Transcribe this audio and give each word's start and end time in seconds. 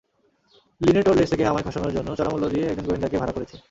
Linate 0.81 1.05
ওর 1.07 1.15
লেজ 1.17 1.29
থেকে 1.29 1.43
আমায় 1.45 1.65
খসানোর 1.67 1.93
জন্য 1.93 2.09
চড়া 2.15 2.31
মূল্য 2.31 2.45
দিয়ে 2.49 2.65
একজন 2.67 2.85
গোয়েন্দাকে 2.85 3.17
ভাড়া 3.17 3.33
করেছে। 3.33 3.55